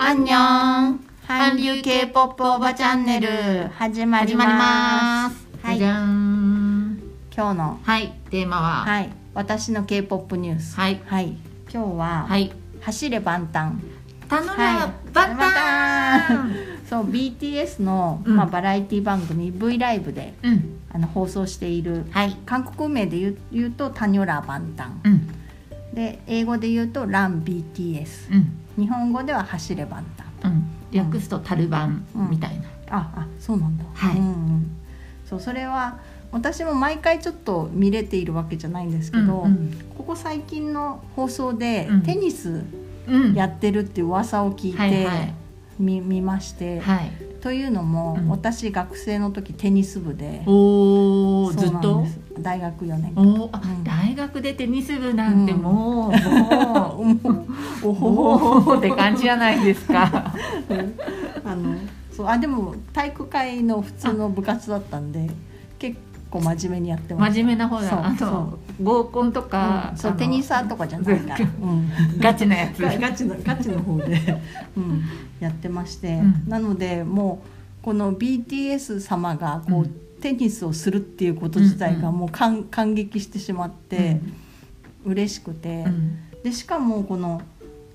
[0.00, 5.48] アンニョン韓流 K-POP おばチャンネル始まり始まりまますす。
[5.66, 7.02] はいじゃじゃーん。
[7.34, 8.84] 今日のはい、テーマは？
[8.84, 9.02] はい。
[9.02, 11.00] はい私の K-POP ニュースはい。
[11.04, 11.36] はい
[11.72, 12.52] 今日は、はい。
[12.80, 13.74] 走れ万端
[14.28, 15.38] タノはラいバッ
[16.28, 16.54] ターン。
[16.88, 20.80] そう BTS の、うんまあ、バラエティ番組 V ライブでうん。
[20.90, 22.36] あの放送しているはい。
[22.46, 25.28] 韓国名で言う言うと「タニョラ万端うん。」
[25.92, 30.64] で英語で言うと「ラン BTS うん。」日本語では「走れ万端うん。
[30.92, 33.84] 略すとタルバンみたいな。」ああそうなんだ。
[33.92, 34.16] はい。
[34.16, 34.70] うんうん、
[35.26, 35.98] そうそれは
[36.32, 42.02] 私も毎回ちょっと見れているわけじゃないんですけど、うんここ最近の放送でうん。
[42.02, 42.64] テニス
[43.06, 43.34] うん。
[43.34, 45.32] やってるっていう噂を聞いて、
[45.78, 47.10] 見まして、はい。
[47.40, 48.28] というのも、うん。
[48.28, 50.42] 私学生の時テニス部で。
[50.46, 52.04] おお、ずっと？
[52.40, 53.84] 大学4年おうん。
[53.84, 55.62] 大学でテニス部なんてうん。
[55.62, 57.46] もう、ももう
[57.84, 60.34] おう、ほって感じじゃないですか。
[61.44, 61.76] あの
[62.12, 65.30] そうあでも体育会の普通の部活だったんで
[65.78, 65.96] 結
[66.30, 67.88] 構真面目にやってました真面目な方だ。
[67.92, 68.48] あ
[68.82, 72.78] 合コンとかう、んそうテニサーとかじゃないから、うん、ガチなやつ。
[72.78, 74.40] ガガチのガチの方で、
[74.76, 75.02] うん、
[75.40, 76.44] やってまして、うん。
[76.48, 77.42] なのでも
[77.82, 79.94] うこの BTS 様がこう、うん。
[80.20, 82.20] テニスをするっていうこと自体がうんうん。
[82.20, 84.20] もう感感激してしまって、
[85.04, 86.18] 嬉しくて、うん。
[86.42, 87.40] でしかもこの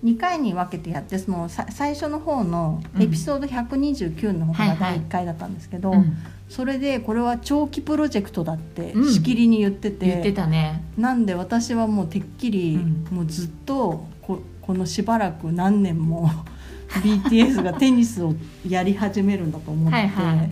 [0.03, 6.17] 2回に分けてやってそのさ最初の方のエピソード129の方が第1回だったんですけど、うん
[6.53, 9.11] それでこれは長期プロジェクトだってうん。
[9.11, 10.05] しきりに言ってて。
[10.05, 10.83] 言ってたね。
[10.99, 13.07] なんで私はもうてっきり、うん。
[13.09, 16.29] もうずっとここのしばらく何年も
[17.01, 18.35] BTS がテニスを
[18.69, 20.49] やり始めるんだと思ってはいはい。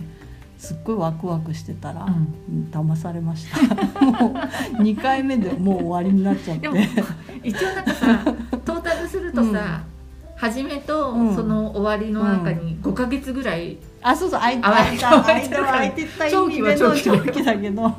[0.58, 2.68] すっごいワクワクしてたら、うん。
[2.72, 3.60] 騙されました。
[4.04, 6.68] もう2回目でもう終わりになっちゃって。
[7.44, 8.24] 一応なんかさ
[8.64, 9.84] トータルするとさ、
[10.42, 11.36] 初めとうん。
[11.36, 15.56] その終わりの中に5か月ぐらい、あそうそう空いあ空いた空空いいた。
[15.56, 17.96] た空いてた意 長味での期は長期だけど。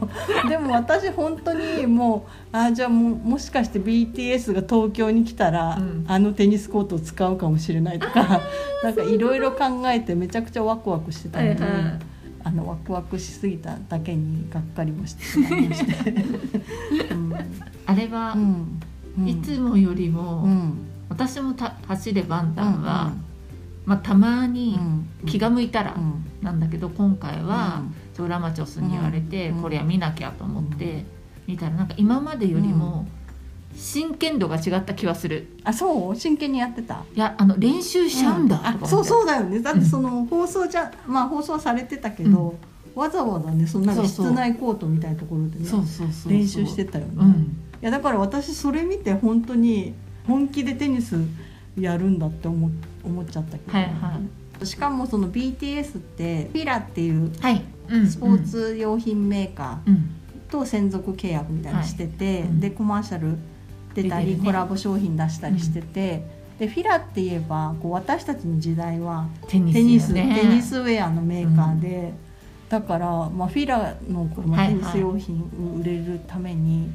[0.49, 6.05] でも私本当にもうあじゃあもうもしかして BTS が東京に来たら、うん。
[6.05, 8.41] あのテニスコートを使うかもしれないとか
[8.83, 11.99] なんかいろいろ考えてめちゃくちゃワクワクしてたのに、はいはい。
[12.43, 16.11] あのワクワクしすぎただけにがっかりもしてしまいまして。
[17.09, 17.33] うん。
[17.85, 18.81] あれは、うん。
[19.17, 19.29] うん。
[19.29, 23.11] いつもよりも、うん私もた走れバンタンうんは、
[23.85, 24.81] まあ、たまにう
[25.25, 26.25] ん気が向いたらうん。
[26.41, 27.95] なんだけど今回は、うん
[28.27, 31.03] ラマチョスに言われて、うんこれは見なきゃと思って、
[31.47, 33.07] 見たらなんか今までよりも
[33.75, 35.47] 真剣度が違った気はする。
[35.63, 36.15] あそう？
[36.15, 37.03] 真剣にやってた？
[37.15, 39.61] いやあの練習しちゃうんだとか思って、あそうそうだよね。
[39.61, 42.55] だってその放送じゃ、まあ放送されてたけど、
[42.93, 47.57] わざわざねそんな室内コートみたいなところでねそうそうそう練習してたよね、いうん。
[47.81, 49.95] やだから私それ見て本当に
[50.27, 51.17] 本気でテニス
[51.79, 52.69] やるんだって思
[53.03, 54.19] 思っちゃったけど、はいは
[54.65, 57.31] しかもその BTS ってフィラっていう
[58.07, 59.93] スポーツ用品メーカうん。
[59.93, 62.41] ーと専属契約みたいにしてて、はい。
[62.43, 62.59] うん。
[62.59, 63.37] でコマーシャル
[63.95, 64.45] 出たり、ね。
[64.45, 66.23] コラボ商品出したりしてて、
[66.59, 72.13] でフィラって言えばこう私たちの時代はテニステニス、よねテニスウェアのメーカーで、
[72.69, 76.89] だから、まあ、フィラのこのテニス用品を売れるために、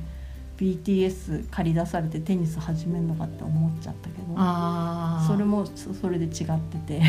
[0.59, 4.29] BTS 借り出されてテニス始めるのかって思っちゃったけど
[5.27, 7.03] それもそそれで違ってて。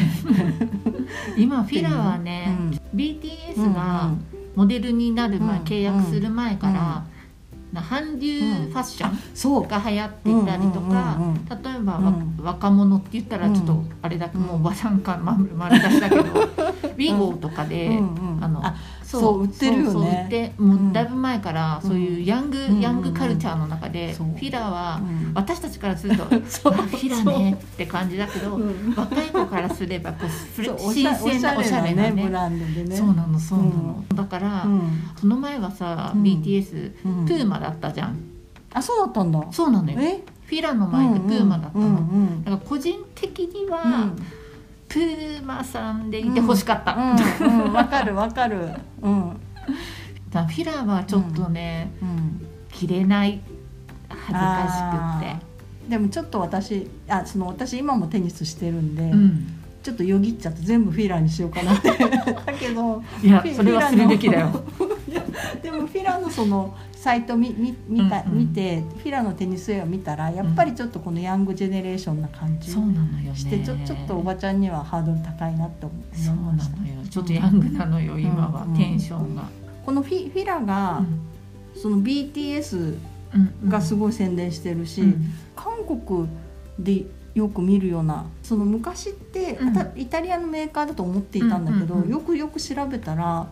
[1.37, 2.79] 今フィラはね、うん。
[2.95, 4.11] BTS が
[4.55, 7.03] モデルになる前、うん契約する前から、
[7.73, 9.67] な韓流ファッションそう。
[9.67, 11.45] が流行っていたりとか、うんうんうんうん。
[11.45, 12.35] 例えば、わうん。
[12.43, 13.89] 若者って言ったらちょっとうん。
[14.01, 18.43] あれだけもうおばさんかま丸出しだけど、 ウィゴーとかで、うんうん。
[18.43, 18.75] あのあ
[19.09, 19.43] そう。
[19.43, 20.21] 売ってるよね。
[20.23, 22.79] 売ってもうだいぶ前からそういうヤング、うん。
[22.79, 25.31] ヤングカルチャーの中で、フィラは、うん。
[25.33, 26.73] 私たちからすると そう。
[26.73, 28.59] あフィラねって感じだけど、う。
[28.59, 32.95] ん若い子からすればこう新鮮なおしゃれなねブランドでね。
[32.95, 34.81] そうなのそうなの、だから、うん。
[35.15, 36.23] その前はさ、うん。
[36.23, 37.25] BTS うん。
[37.25, 38.17] プーマだったじゃん。
[38.73, 39.43] あそうだったんだ。
[39.51, 39.97] そうなのよ。
[39.99, 40.23] え？
[40.45, 44.15] フィラの前ってプーマだったの、うんうんだから個人的には、うん
[44.89, 46.99] プーマさんでいてほしかった、う
[47.47, 48.69] んうんわかるわかる。
[49.01, 49.39] うん。
[50.31, 53.41] フィラはちょっとね、うん着れない
[54.09, 55.45] 恥ずかあしくって。
[55.87, 55.89] ー。
[55.89, 59.47] でもちょっと私あその私今もテニスしてるんで、うん。
[59.83, 61.89] ちょっとよぎっちゃって全部フィラーにしようかなって。
[61.91, 64.63] だけどいやそれはするべきだよ。
[65.61, 68.37] でもフィラのそのサイト見見見た、うんうん。
[68.39, 73.35] 見てフィラのテニスウェアを見たらやっぱりちょっとこのヤングジェネレーションな感じそうなのよね。
[73.35, 76.77] して、ちょちょっとおばちゃんにはハードル高いなって思そうな思いました。
[76.77, 76.93] のよ。
[77.09, 78.75] ちょっとヤングなのよ、今は、うん。
[78.75, 79.43] テンションが、
[79.85, 81.01] このフィフィラが、
[81.73, 82.97] その BTS
[83.33, 83.69] うん。
[83.69, 85.33] がすごい宣伝してるし、うん。
[85.55, 86.27] 韓国
[86.77, 89.57] でよく見るようなその昔って、
[89.95, 92.11] イタリアのメーカーだと思っていたんだけど、うんうんうん。
[92.11, 93.47] よくよく調べたら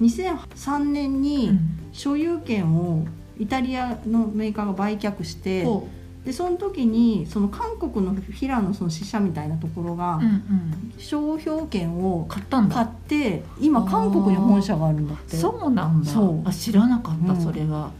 [0.00, 1.58] 2003年に
[1.92, 3.06] 所有権を
[3.38, 5.88] イタリアのメーカーが売却して、ほ
[6.26, 15.36] でその時にその韓国の平野その支社みたいなところがう、うんうん、商標権を買ったん買っだて今韓国に本社があるんだって。
[15.36, 16.10] そうなんだ。
[16.10, 16.48] そう。
[16.48, 17.40] あ知らなかった、うん。
[17.40, 17.92] それは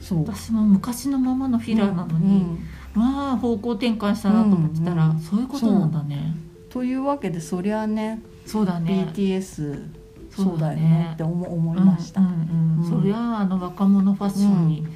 [0.00, 0.20] そう。
[0.20, 2.58] 私も昔のままのフィラーなのに、うん。
[2.94, 5.10] まあ方向転換したなと思ってたら、うん。
[5.10, 5.20] うん。
[5.20, 6.36] そういうことなんだね。
[6.70, 9.08] というわけでそりゃねそうだね。
[9.12, 10.01] BTS
[10.34, 12.34] そそううだよだねねって思思いました、うんうんう
[12.80, 12.84] ん。
[12.84, 13.00] うん。
[13.00, 14.86] そりゃああの若者ファッションに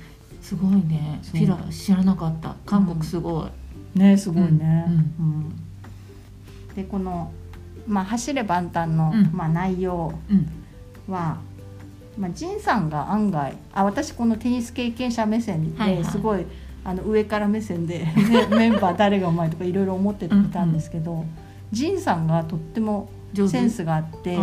[0.40, 1.40] すごいね、そう。
[1.40, 2.54] フィラー知らなかった。
[2.64, 3.48] 韓国すご
[3.94, 6.74] い、ねすごいね、うんうん。
[6.74, 7.32] でこの、
[7.86, 9.30] まあ、走れ万端の、うん。
[9.32, 11.12] まあ、内容うん。
[11.12, 11.38] は、
[12.16, 16.46] まあ、ジンさんが案外あ私このテニス経験者目線ですごい、
[16.84, 21.24] あの上から目線で、 ねメンバー誰がうまいとかいろいろ思っていたんですけど、
[21.72, 23.08] ジンさんがとっても
[23.48, 24.38] センスがあって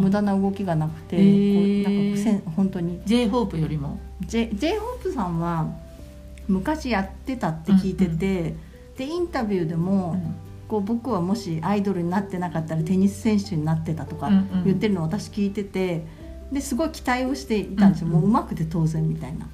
[0.00, 1.84] 無駄な動きがなくて、へー。
[1.84, 3.00] こうなんかせん本当に。
[3.04, 3.98] J ホープよりも。
[4.26, 5.68] J, J ホープさんは
[6.48, 8.54] 昔やってたって聞いてて、
[8.96, 10.20] でインタビューでも、
[10.68, 14.64] こう僕はもしアイドルになってなかったらテニス選手になってたとかうんうん。
[14.64, 16.04] 言ってるのを私聞いてて
[16.52, 18.20] ですごい期待をしていたんですよ、うんうん。
[18.20, 19.48] もううまくて当然みたいな。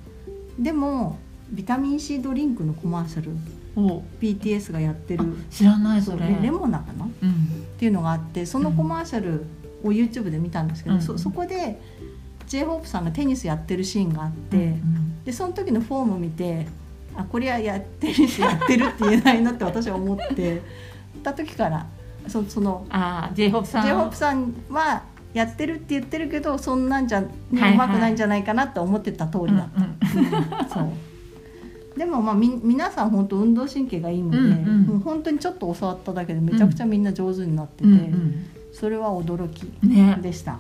[0.58, 1.18] でも
[1.50, 3.30] ビタミン C ドリンクのコマーシャル
[3.76, 4.02] お。
[4.20, 5.24] BTS がやってる。
[5.24, 6.26] あ知らないそれ。
[6.26, 7.04] レレモナかな？
[7.04, 7.66] っうん。
[7.78, 9.44] ていうのがあってそのコマーシャル
[9.86, 11.80] を YouTube で見たんですけど、うんそそこで
[12.46, 14.56] j ホープさんがテニスやってるシーンがあって。
[14.56, 16.68] うんでその時のフォームを見て
[17.16, 20.62] あこれはやってるしやってるって言えないなって私は思って
[21.24, 21.86] た時から
[22.28, 22.86] そその
[23.34, 23.86] J ホープさん。
[23.86, 25.02] J ホープさんは
[25.34, 30.80] やってるって言ってるけどそんなんじゃ、ねはいはいうまくないんじゃないかなって思ってた通りだった、うんそ
[31.94, 31.98] う。
[31.98, 34.82] でもまあみ皆さん本当運動神経がいいので、うんうん。
[34.82, 38.46] もう本当にちょっと教わっただけでめちゃくちゃみんな上手になってて、うんうん
[38.78, 39.62] それは驚き
[40.20, 40.58] でした。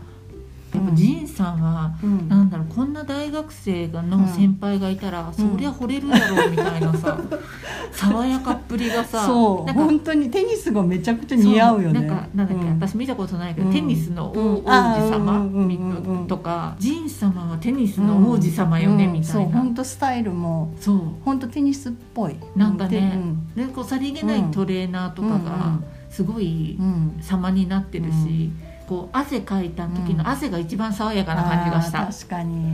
[0.72, 2.28] でもジンさんはうん。
[2.28, 7.18] なんだろうこんな大学生がの先輩がいたら、そりゃ惚れるだろうみたいなさ、
[7.92, 9.66] 爽やかっぷりがさそう。
[9.66, 12.00] なんか本当にテニスがめちゃくちゃ似合うよね。
[12.00, 12.70] なんかなんだっけ、うん。
[12.78, 13.72] 私見たことないけど、うん。
[13.72, 14.56] テニスの王,、うん。
[14.56, 19.12] 王子様とかジン様はテニスの王子様よね、うん。
[19.12, 21.00] みたいな、そう本当スタイルもそう。
[21.24, 22.36] 本当テニスっぽい。
[22.56, 23.20] なんかね
[23.56, 25.78] うこうさりげないトレーナーとかが
[26.16, 27.18] すごいうん。
[27.20, 28.50] 様になってるし、
[28.88, 32.64] こう汗かいた時の汗が一番爽やかな感じがした、確かに。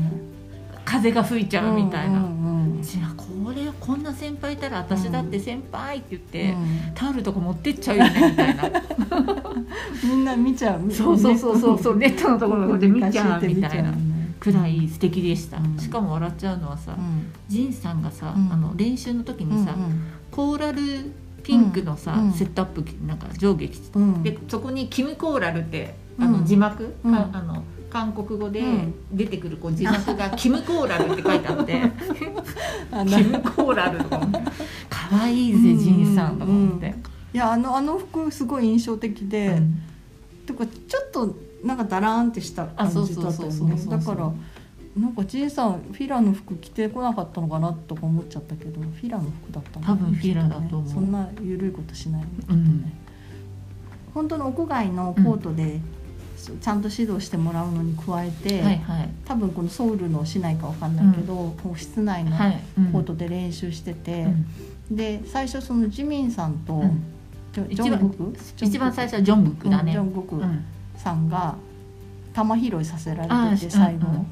[0.85, 2.83] 風が吹いちゃうみたいな、うんうんうん。
[2.83, 6.95] じゃあこれこんな先輩いたら私だって先輩って言って、うん。
[6.95, 8.63] タオルとか持ってっちゃうよねみたいな。
[10.05, 13.93] みんな見ちゃうそうそうそうそうそうネットのところで見ちゃうみたいな。
[14.39, 15.77] くらい素敵でした、うん。
[15.77, 17.33] しかも笑っちゃうのはさ、うん。
[17.49, 18.53] ジンさんがさ、うん。
[18.53, 19.75] あの練習の時にさ、
[20.31, 21.11] コーラル
[21.43, 22.33] ピンクのさ、うん。
[22.33, 24.23] セットアップなんか上下着着てうん。
[24.23, 26.33] でそこに「キム・コーラル」ってあうん。
[26.33, 27.13] の字幕、うん。
[27.15, 28.95] かあの韓国語でうん。
[29.13, 31.83] 出てくるこう字幕が「キム・コーラル」って書いてあって
[32.93, 33.19] あ「の。
[33.19, 34.51] キム・コーラル」とか思って
[34.89, 36.95] かわいいぜジンさんとか思って。
[37.35, 39.83] いやあのあの服すごい印象的で、うん。
[40.47, 41.35] てかちょっと
[41.65, 43.83] なんかだらーんってした感じだったよね。
[43.89, 44.31] だから
[44.97, 50.83] なんかじいさんフィラの服着てこなかったのかなとか思っちゃったけどフィラの服だったんだね多分フィラだと思う。
[50.83, 52.21] ねそんな緩いことしない。
[52.21, 52.93] よねうん
[54.15, 55.81] 本当の屋外のコートで、
[56.37, 59.09] そちゃんと指導してもらうのに加えて、はいはい。
[59.25, 62.87] 多分このソウルの市内かわかんないけど、こう室内のはい、うん。
[62.93, 64.25] コートで練習してて、
[64.91, 64.97] うん。
[64.97, 66.85] で最初そのジミンさんと、
[67.71, 68.15] 一番
[68.61, 70.65] 一番最初はジョングクだね、ジョングクうん。
[70.97, 71.57] さんが
[72.35, 74.27] 球拾いさせられてて最後、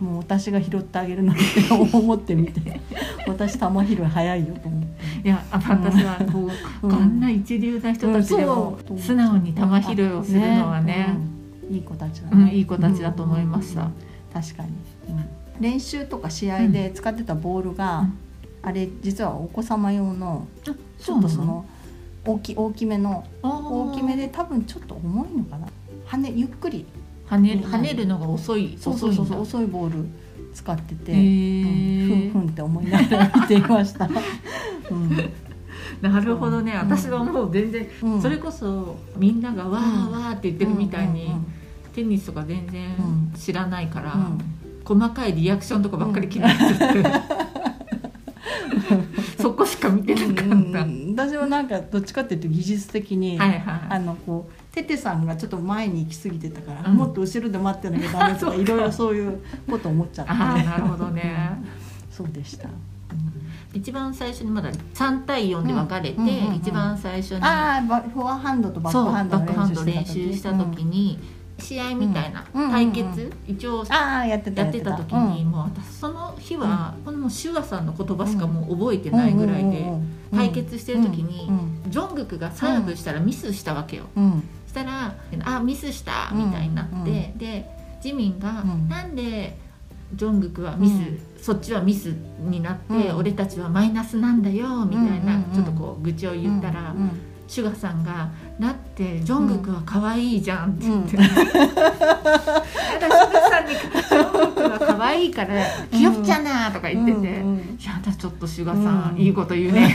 [0.00, 1.42] もう私が拾ってあげるのって
[1.96, 2.80] 思ってみて。
[3.26, 5.28] 私球拾い早いよと思って。
[5.28, 6.50] いやあ私はこ
[6.82, 6.90] う、うん。
[6.90, 9.62] こんな一流な人たちでも素直に球
[9.94, 11.16] 拾いをするのはね,、
[11.68, 11.74] うん。
[11.74, 13.82] いい子たちだうんいい子たちだと思いました。
[13.82, 13.92] うん。
[14.32, 14.70] 確かに、
[15.58, 18.12] 練習とか試合で使ってたボールが、うん。
[18.62, 21.64] あれ実はお子様用のあちょっとその
[22.24, 25.68] 大き大きめの大大きめで多分ちょっと重いのかな。
[26.06, 26.84] 跳ねゆっくり
[27.28, 30.08] 跳ねる跳ねるのが遅いそうそうそうそう遅遅いボール
[30.54, 34.08] 使ってて、うんふんふんって思いながら見ていました、
[34.90, 35.16] うん。
[36.00, 36.74] なるほどね、う。
[36.76, 38.22] ん私はもう全然、うん。
[38.22, 41.30] それこそみんながわーわーって言ってるみたいに、
[41.94, 43.32] テニスとか全然うん。
[43.36, 44.38] 知らないから、うん
[44.86, 47.02] 細かいリアクションとかばっかり気になっちゃって、
[49.40, 51.14] そこしか見てなかった、うんうん。
[51.16, 56.96] 私はなんかどっちかっていうと技術的に、はいはいあのこうテテさんがちょっと前に行き過ぎてたから、うん。
[56.96, 61.62] もっと後ろで待ってなきゃダメとか いろいろそういうこと思っちゃって、ああなるほどね、
[62.10, 62.68] そうでした、
[63.72, 66.54] 一番最初にまだ3対4で分かれて、うんうんうんうん。
[66.56, 71.18] 一番最初にああバフォアハンドとバッそうクハンドバックハンド練習した時に、
[71.58, 72.70] 試合みたいなうん。
[72.70, 79.86] 対決、一応やってたやってた時に、もう私その日は、このもうシュガさんの言葉しかもう覚えてないぐらいで、
[80.34, 81.50] 対決してる時に、
[81.88, 84.04] ジョングクがサーブしたらミスしたわけよ。
[84.66, 87.70] したら「あミスした」みたいになって、で
[88.02, 88.88] ジミンが、うん。
[88.88, 89.58] なんで
[90.14, 91.20] ジョングクはミス、うん。
[91.40, 93.16] そっちはミスになって、うん。
[93.16, 96.94] 俺たちはマイナスなんだよみたいな、ちょっとこう愚痴を言ったら、
[97.48, 101.24] シュガさんが「だってジョングクは可愛いじゃん」って言って、うん。
[101.26, 101.44] ただ
[103.50, 107.58] さんに「ジョングクは可愛いから気よっちゃな」とか言ってて「うんうん。
[107.84, 109.92] やだちょっとシュガさん、うんいいこと言うね」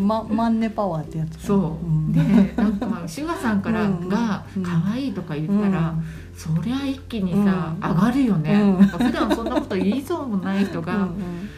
[0.00, 2.12] ま、マンネパワーってやつそう、ん。
[2.12, 2.20] で
[2.60, 6.04] なんかシュガさんからうんがうん「可愛いとか言ったら、うん。
[6.36, 7.88] そりゃ一気にさ、うん。
[7.88, 8.80] 上がるよね、うん。
[8.80, 11.48] なんか普段そんなこと言いそうもない人が、うん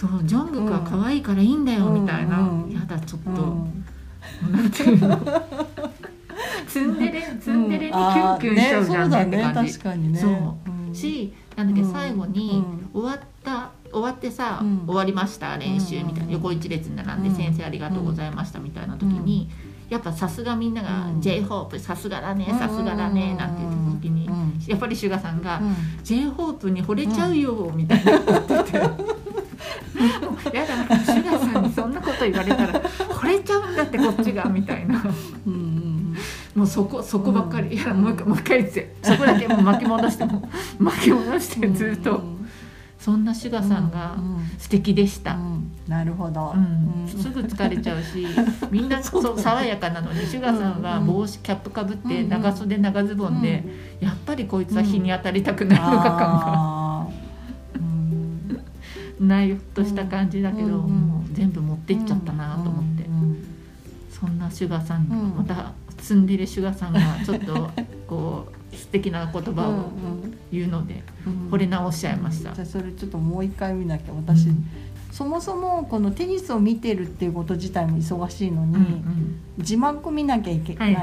[0.00, 2.70] そうジョングクは可愛いからいいんだよ、みたいな、うん。
[2.70, 4.52] やだちょっと、うん。
[4.52, 5.20] なんていうの。
[6.66, 10.08] ツンデレツンデレにキュンキュンしちゃうじゃんって感じ、そうだね。
[10.08, 10.18] ね。
[10.18, 10.30] そう。
[10.88, 10.94] うん。
[10.94, 11.92] しなんだっけうん。
[11.92, 12.64] 最後に
[12.94, 14.86] 終わった終わってさ、うん。
[14.86, 17.34] 終わりました練習みたいな、うん横一列に並んで、うん。
[17.34, 19.50] 先生ありがとうございましたみたいな時に、
[19.90, 21.20] やっぱさすがみんなが「うん。
[21.20, 24.58] j ホープさすがだねさすがだね」なんて言った時に、うん。
[24.66, 29.19] やっぱりシュガさんがうん「j ホープに惚れちゃうよ」みたいなこと言ってて。
[30.52, 35.02] やだシュガさんにそんなこと言われたら惚れちゃうんだってこっちがみたいな。
[35.46, 35.90] うんうん
[36.54, 38.94] もうそこそこばっかり、いやもう一回もう一回言って。
[39.02, 42.20] そこだけもう巻き戻しても巻き戻してずっと、
[42.98, 46.54] そんなシュガさんがうん素敵でした、うんなるほど。
[47.06, 48.26] すぐ疲れちゃうし
[48.70, 53.64] みんな そう爽やかなのにシュガさんは帽子キャップかぶってうん長袖長ズボンで、
[54.00, 56.79] やっぱりこいつは日に当たりたくないのか感が
[59.20, 60.72] うんないとした感じだけど、うん
[61.08, 63.46] もう全部持ってっちゃったなと思って、うん
[64.10, 65.36] そんなシュガさん、うん。
[65.36, 67.70] またツンデレシュガさんがちょっと
[68.06, 69.90] こう素敵な言葉を
[70.52, 72.52] 言うので、うん惚れ直しちゃいました。
[72.54, 74.66] じゃあそれちょっともう一回見なきゃ私、うん。
[75.10, 79.40] そもそもこのテニスを見てるっていうこと自体も忙しいのに、うんうん。
[79.58, 80.96] 字幕見なきゃいけない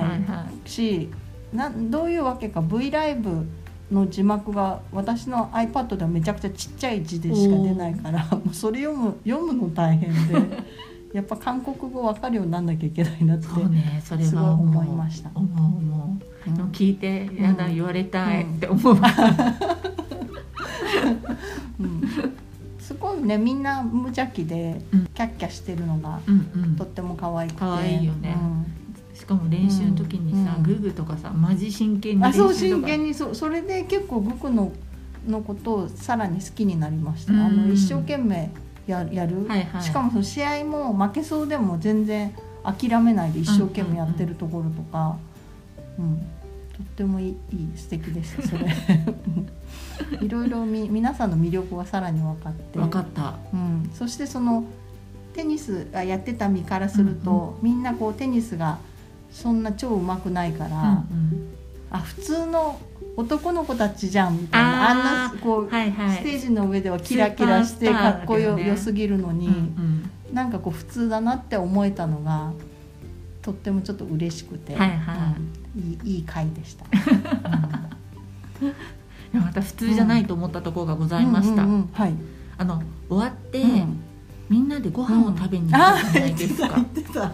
[0.66, 1.10] し、
[1.54, 3.48] などういうわけか V ライブ
[3.92, 10.64] の字幕が私の iPad ではめちゃくちゃちっちゃい字でしか出ないからもうそれ読む読むの大変で
[11.14, 15.30] やっぱ韓国語分かるようになんなきゃいけないなってそうねそれすごいは思いました。
[15.34, 18.56] 思う思う、うん聞いてやだうん言われたいうん。
[18.56, 18.96] って思う、
[21.80, 22.02] うん。
[22.80, 25.06] すごいねみんな無邪気でうん。
[25.08, 26.76] キャッキャしてるのがうんうん。
[26.76, 27.60] とっても可愛くて。
[27.60, 28.36] 可愛いよね
[29.18, 32.88] しかも練習の時にさ、うんグーグーとかさマジ真剣うん、にあそう練習とか。
[32.88, 34.72] 真剣にそうそれで結構グクの
[35.28, 37.40] のことをさらに好きになりました、うん。
[37.40, 38.52] あの一生懸命
[38.86, 39.84] ややる、はいはい。
[39.84, 42.34] しかもその試合も負けそうでも全然
[42.64, 45.18] 諦めないで一生懸命やってるところとか、
[45.98, 46.20] うん
[46.78, 47.36] とってもいい
[47.76, 48.68] 素敵でしたそれ。
[50.22, 52.78] いろいろみ皆さんの魅力がさらに分かって。
[52.78, 53.34] 分かった。
[53.52, 54.64] うん、そしてその
[55.34, 58.78] テニスがやってた身からすると、みんなこうテニスが
[59.32, 61.56] そんな超うまくないから、うんうん。
[61.92, 62.80] あ普通の
[63.16, 66.18] 男の子たちじゃんみたいなあんなこう、はいはい。
[66.18, 72.52] ステージの上ではキラキラしてかっこよ,、ね良すぎるのに、うんうんなんかこう普通だなって思えたのが
[73.42, 75.18] とってもちょっと嬉しくて、はいはい。
[75.80, 76.86] うんいいいい回でした。
[79.32, 82.14] でもまた普通じゃないと思ったところがございました、うんうんうんはい、
[82.58, 84.00] あの終わって、うん。
[84.50, 87.32] みんなでご飯を食べに行ったじゃないですか、言ってた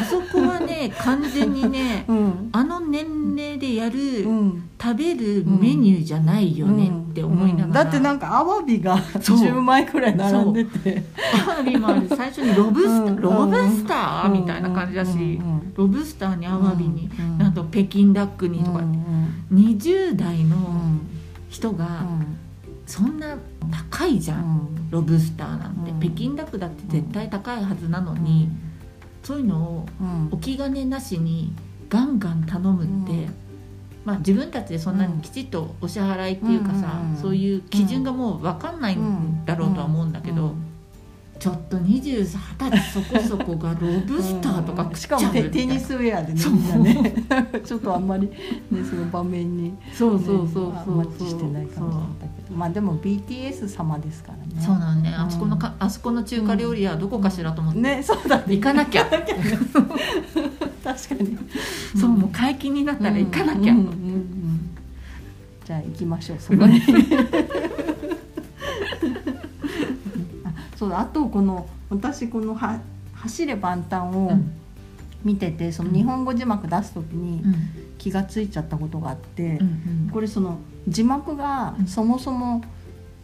[0.00, 2.48] あそこはね完全にね うん。
[2.52, 4.62] あの年齢でやる、うん。
[4.80, 9.38] 食べるメニューじゃないよねって思いながら、だってなんかアワビがそう。
[9.38, 11.02] 10枚くらい並んでて。
[11.46, 12.08] アワビもある。
[12.08, 13.20] 最初にロブスター、うん。
[13.20, 15.40] ロブスター、うんみたいな感じだし、
[15.74, 19.06] ロブスターにアワビに、うんなんと北京ダックにとか、うんうん
[19.52, 21.00] 20代のうん。
[21.48, 21.88] 人がう
[22.22, 22.36] ん。
[22.86, 23.36] そんな
[23.90, 26.00] 高いじゃん、ロブスターなんて、うん。
[26.00, 28.48] 北京ダックだって絶対高いはずなのに、
[29.26, 30.28] そういうのをうん。
[30.30, 31.52] お気兼ねなしに
[31.88, 33.34] ガンガン頼むって、うん。
[34.04, 40.65] まあ、自分たちでそんなにきちっとお支払いっていうかさ、そういう基準がもう分かんないんだろうとは思うんだけど、うん
[41.46, 42.26] ちょっと20
[42.58, 47.14] 歳そこそこがロブスターとか食っしかもテテニスウェアでみんなね。
[47.64, 50.96] ちょっとあんまりねその場面に、ね、そうそうそうそう。
[50.96, 52.56] マッチしてない感じだったけど。
[52.56, 54.60] まあでも BTS 様ですからね。
[54.60, 58.44] そうなのねあそこのうんかあそこの中華料理はどこかしらと思って、ねそうだね。
[58.48, 59.04] 行かなきゃ。
[59.06, 59.30] 確か
[61.14, 61.38] に。
[61.96, 64.70] そうもう解禁になったら行かなきゃ、うんうんうんうん。
[65.64, 66.80] じゃあ行きましょうそこに
[70.76, 72.80] そうあとこの私このは
[73.14, 74.32] 「走れ万端」を
[75.24, 77.42] 見てて、その日本語字幕出す時に
[77.98, 79.58] 気が付いちゃったことがあって、
[80.12, 82.62] これその字幕がそもそも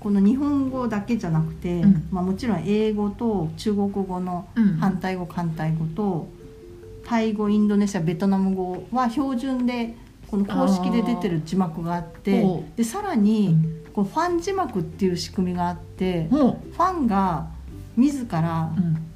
[0.01, 4.49] この日本語だけじゃなくて、まあ、もちろん英語と中国語の
[4.81, 6.29] 反対語反対語と
[7.05, 9.95] タイ語インドネシアベトナム語は標準で
[10.29, 12.45] この公式で出てる字幕があって
[12.77, 13.57] でさらに
[13.95, 17.49] こうファン字幕っていう仕組みがあってファンが
[17.97, 18.73] 自ら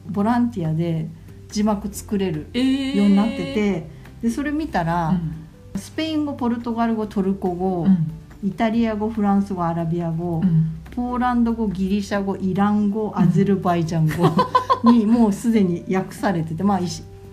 [0.08, 1.08] ボランティアで
[1.48, 3.90] 字幕作れるようになってて
[4.22, 5.18] でそれ見たら
[5.74, 7.86] スペイン語ポルトガル語トルコ語
[8.44, 10.42] イタリア語フランス語アラビア語
[10.94, 16.80] ポーランド語ギリシャ語イラン語アゼルバイジャン語にもうすでに訳されててまあ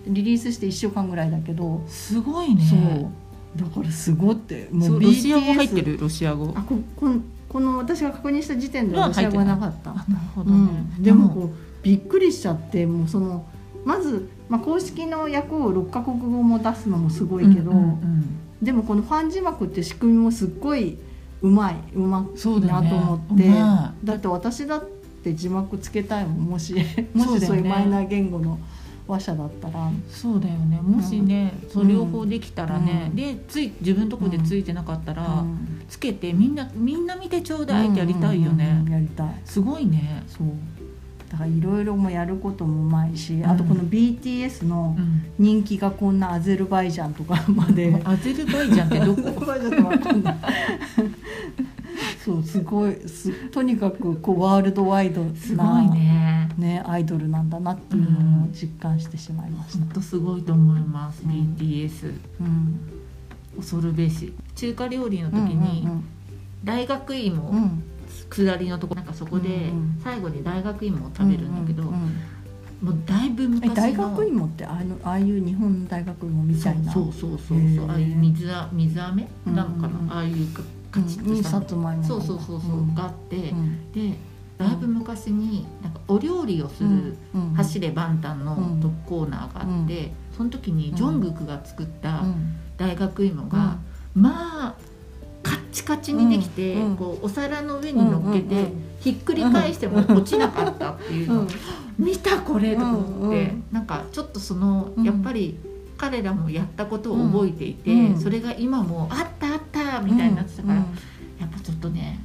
[0.06, 3.10] リリースして1週間ぐらいだけどすごいね。
[3.56, 4.68] だからすごって。
[4.72, 6.52] もうロシア語入ってるロシア語。
[6.56, 7.08] あここ
[7.54, 9.94] この私が確認した時点ではロシア語はなかった。
[9.94, 10.56] なるほど、ね。
[10.96, 13.46] うん、でもこうびっくりしちゃってもうその
[13.84, 20.98] まず、まあ、公式の訳を6カ国語も出すのもすごいけど、うんうんうん、でもこのファン字幕って仕組みもすっごい
[21.42, 23.54] うまいうまいなと思って、ね、
[24.02, 24.84] だって私だっ
[25.22, 26.74] て字幕つけたいもんもし
[27.14, 28.58] もしそういうマイナー言語の。
[29.06, 29.90] 話者だったら。
[30.08, 30.80] そうだよね。
[30.80, 39.40] もしね、うん、そう両方できたらね、うん、でつい自分のとこでついてなかったら、うん、つけてみんなみんな見てちょうだいってやりたいよね、やりたい。
[39.44, 40.22] すごいね。
[40.26, 40.48] そう。
[41.30, 44.96] だからいろいろもやることもうまいし、あとこの BTS の
[45.38, 49.44] 人気がこんなアゼルバイジャンとか まで、アゼルバイジャンってどこ？
[52.24, 55.22] そうすごいすとにかくこうワールドワイド
[55.54, 56.23] なね
[56.58, 59.78] ねアイドルなんだなっていうのを実感してしまいました。
[59.78, 62.80] 本、当、すごいと思います、うん、BTS、うん、
[63.56, 64.32] 恐るべし。
[64.54, 65.88] 中華料理の時に
[66.62, 67.82] 大学芋、うん。
[68.30, 76.92] 下りのとこなんかそこで最後に大学芋を食べるんだけど、もうだいぶ昔の大学芋ってあのああいう日本の大学芋みたいな？
[76.92, 77.90] そうそうそうそう。
[77.90, 79.28] ああいう水あ水飴？
[79.46, 80.48] なのかな、ああいう
[80.90, 83.52] カチッとした、そうそうそうそう、があって、
[83.92, 84.14] で
[84.58, 87.16] だいぶ昔になんかお料理をする
[87.56, 92.24] 「走れ万端」のコーナーがあって、その時にジョングクが作った
[92.76, 93.78] 大学芋が、
[94.14, 94.74] まあ
[95.42, 101.46] カッチカチにできて、こうお皿の上に乗っけて、ひっくり返しても落ちなかったっていうの、
[101.98, 105.58] 見たこれと思って、うなんかちょっとそのやっぱり
[105.98, 110.82] 彼らもやったことを覚えていて、それが今もあったあったみたいになってたから、や
[111.46, 112.20] っぱちょっとね、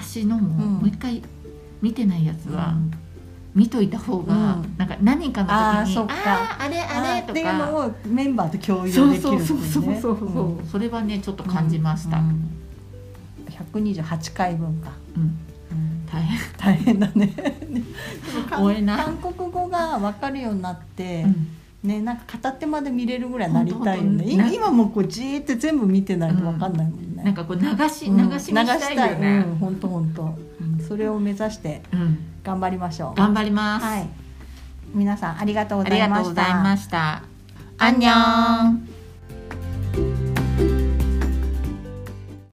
[0.00, 1.22] 昔のももう一回
[1.82, 2.74] 見てないやつは。
[3.52, 5.48] 見といた方が、うん、なんか何かの
[5.84, 7.32] 時にあああれあれとか。
[7.32, 12.48] っていうのをメンバーと共有できる、ね、そうそうそうそうそう、うん、それはねちょっと感じました、うん、
[13.74, 15.36] 128回分か、うん、
[16.06, 16.38] 大変。
[16.58, 17.32] 大変だね。
[18.50, 21.24] 韓国語が分かるようになって、
[21.82, 24.52] ね、なんか片手まで見れるぐらいなりたいよね。
[24.52, 29.44] 今もこうじーって全部見てないと分かんないもんね、なんかこう流し流し見したいよね。
[29.60, 30.38] 本当本当
[30.86, 31.82] それを目指して
[32.42, 34.08] 頑張りましょう、頑張ります、はい、
[34.94, 36.14] 皆さんありがとうございました。
[36.14, 37.22] ありがとうございました。
[37.78, 38.89] アンニョン